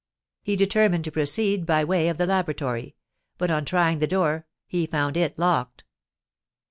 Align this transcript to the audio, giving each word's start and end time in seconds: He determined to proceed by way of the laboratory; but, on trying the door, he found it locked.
He 0.41 0.55
determined 0.55 1.03
to 1.03 1.11
proceed 1.11 1.63
by 1.63 1.83
way 1.83 2.09
of 2.09 2.17
the 2.17 2.25
laboratory; 2.25 2.95
but, 3.37 3.51
on 3.51 3.65
trying 3.65 3.99
the 3.99 4.07
door, 4.07 4.47
he 4.65 4.87
found 4.87 5.15
it 5.15 5.37
locked. 5.37 5.83